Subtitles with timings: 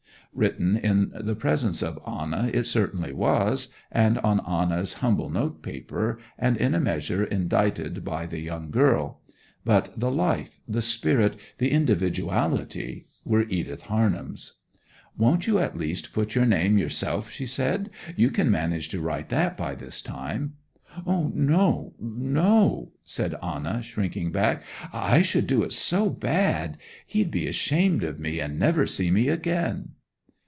[0.33, 6.19] Written in the presence of Anna it certainly was, and on Anna's humble note paper,
[6.39, 9.19] and in a measure indited by the young girl;
[9.65, 14.53] but the life, the spirit, the individuality, were Edith Harnham's.
[15.17, 17.89] 'Won't you at least put your name yourself?' she said.
[18.15, 20.53] 'You can manage to write that by this time?'
[21.05, 24.63] 'No, no,' said Anna, shrinking back.
[24.93, 26.77] 'I should do it so bad.
[27.05, 29.89] He'd be ashamed of me, and never see me again!